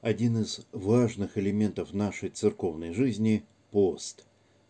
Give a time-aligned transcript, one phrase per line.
[0.00, 4.26] Один из важных элементов нашей церковной жизни– пост.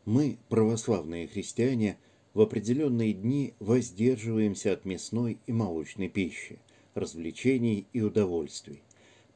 [0.07, 1.99] Мы, православные христиане,
[2.33, 6.59] в определенные дни воздерживаемся от мясной и молочной пищи,
[6.95, 8.80] развлечений и удовольствий.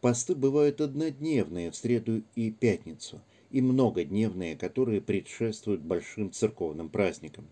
[0.01, 3.21] Посты бывают однодневные в среду и пятницу,
[3.51, 7.47] и многодневные, которые предшествуют большим церковным праздникам.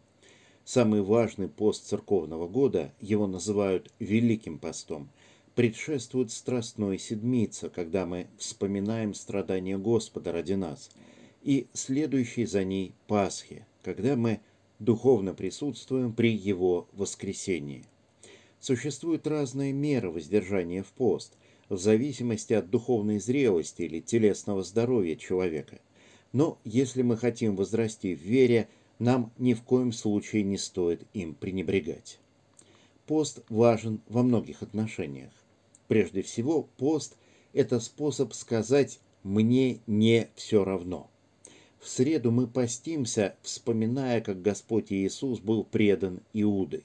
[0.64, 5.11] Самый важный пост церковного года, его называют Великим постом–
[5.61, 10.89] предшествует Страстной Седмица, когда мы вспоминаем страдания Господа ради нас,
[11.43, 14.40] и следующий за ней Пасхи, когда мы
[14.79, 17.85] духовно присутствуем при Его воскресении.
[18.58, 21.35] Существуют разные меры воздержания в пост,
[21.68, 25.79] в зависимости от духовной зрелости или телесного здоровья человека.
[26.32, 31.35] Но если мы хотим возрасти в вере, нам ни в коем случае не стоит им
[31.35, 32.19] пренебрегать.
[33.06, 35.33] Пост важен во многих отношениях.
[35.91, 37.17] Прежде всего, пост–
[37.53, 41.11] это способ сказать «мне не все равно».
[41.80, 46.84] В среду мы постимся, вспоминая, как Господь Иисус был предан Иудой.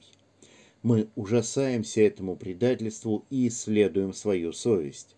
[0.81, 5.15] Мы ужасаемся этому предательству и исследуем свою совесть.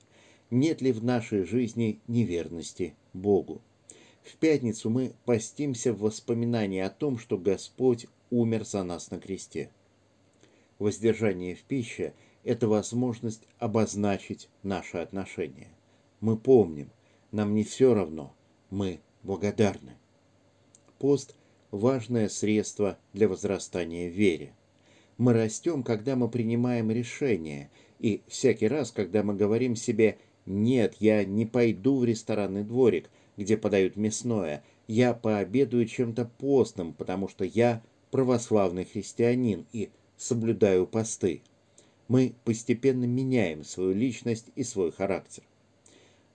[0.52, 3.62] Нет ли в нашей жизни неверности Богу?
[4.22, 9.70] В пятницу мы постимся в воспоминании о том, что Господь умер за нас на кресте.
[10.78, 12.14] Воздержание в пище–
[12.48, 15.68] это возможность обозначить наши отношения.
[16.22, 16.90] Мы помним,
[17.32, 18.34] нам не все равно,
[18.70, 19.98] мы благодарны.
[20.98, 21.36] Пост–
[21.72, 24.54] важное средство для возрастания в вере.
[25.18, 31.26] Мы растем, когда мы принимаем решения, и всякий раз, когда мы говорим себе «нет, я
[31.26, 37.84] не пойду в ресторанный дворик», где подают мясное, я пообедаю чем-то постным, потому что я
[38.10, 41.42] православный христианин и соблюдаю посты
[42.08, 45.44] мы постепенно меняем свою личность и свой характер.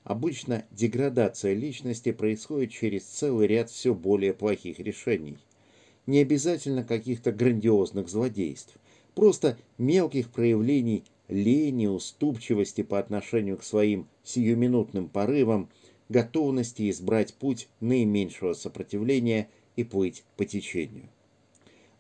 [0.05, 5.39] Обычно деградация личности происходит через целый ряд все более плохих решений.
[6.07, 8.75] Не обязательно каких-то грандиозных злодейств,
[9.15, 15.69] просто мелких проявлений лени, уступчивости по отношению к своим сиюминутным порывам,
[16.09, 21.09] готовности избрать путь наименьшего сопротивления и плыть по течению.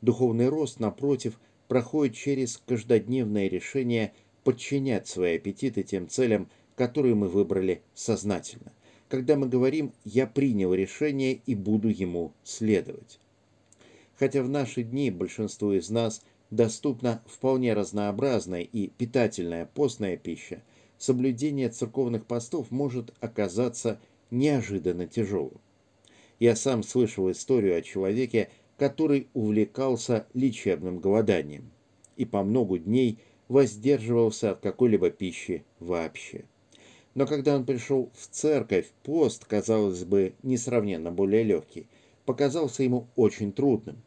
[0.00, 1.38] Духовный рост, напротив,–
[1.72, 4.12] проходит через каждодневное решение
[4.44, 8.72] подчинять свои аппетиты тем целям, которые мы выбрали сознательно.
[9.08, 13.18] Когда мы говорим «я принял решение и буду ему следовать».
[14.18, 20.62] Хотя в наши дни большинству из нас доступна вполне разнообразная и питательная постная пища,
[20.98, 23.98] соблюдение церковных постов может оказаться
[24.30, 25.58] неожиданно тяжелым.
[26.38, 31.70] Я сам слышал историю о человеке, который увлекался лечебным голоданием
[32.16, 33.18] и по многу дней
[33.48, 36.44] воздерживался от какой-либо пищи вообще.
[37.14, 41.86] Но когда он пришел в церковь, пост, казалось бы, несравненно более легкий,
[42.24, 44.02] показался ему очень трудным.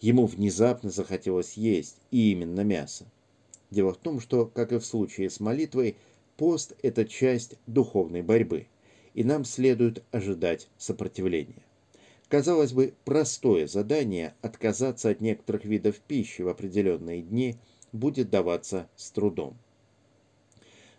[0.00, 3.06] Ему внезапно захотелось есть, и именно мясо.
[3.70, 5.96] Дело в том, что, как и в случае с молитвой,
[6.36, 8.66] пост– это часть духовной борьбы,
[9.14, 11.62] и нам следует ожидать сопротивления.
[12.28, 17.56] Казалось бы, простое задание отказаться от некоторых видов пищи в определенные дни
[17.92, 19.56] будет даваться с трудом.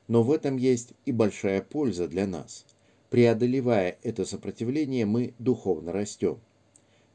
[0.07, 2.65] Но в этом есть и большая польза для нас.
[3.11, 6.39] Преодолевая это сопротивление, мы духовно растем.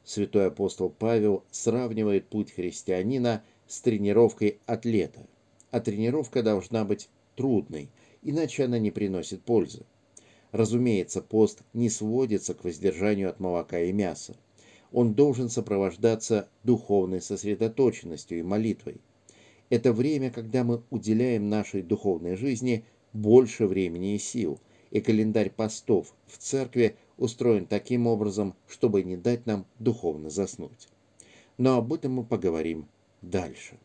[0.05, 5.25] Святой апостол Павел сравнивает путь христианина с тренировкой атлета.
[5.71, 7.89] А тренировка должна быть трудной,
[8.23, 9.83] иначе она не приносит пользы.
[10.51, 14.35] Разумеется, пост не сводится к воздержанию от молока и мяса.
[14.91, 19.01] Он должен сопровождаться духовной сосредоточенностью и молитвой.
[19.69, 24.59] Это время, когда мы уделяем нашей духовной жизни больше времени и сил,
[24.91, 30.87] и календарь постов в церкви устроен таким образом, чтобы не дать нам духовно заснуть.
[31.57, 32.87] Но об этом мы поговорим
[33.21, 33.77] дальше.